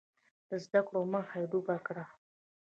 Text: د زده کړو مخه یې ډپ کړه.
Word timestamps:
د 0.49 0.51
زده 0.65 0.81
کړو 0.87 1.01
مخه 1.13 1.35
یې 1.41 1.45
ډپ 1.51 1.67
کړه. 1.87 2.05